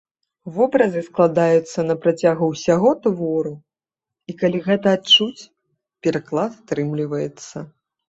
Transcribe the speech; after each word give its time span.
Вобразы 0.53 1.03
складаюцца 1.07 1.79
на 1.89 1.97
працягу 2.05 2.49
ўсяго 2.55 2.95
твору, 3.05 3.53
і 4.29 4.37
калі 4.43 4.65
гэта 4.71 4.87
адчуць, 4.99 5.49
пераклад 6.05 6.51
атрымліваецца. 6.61 7.57